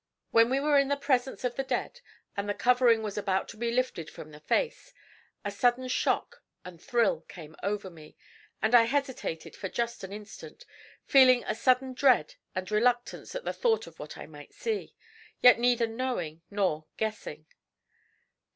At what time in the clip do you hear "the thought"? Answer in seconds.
13.43-13.85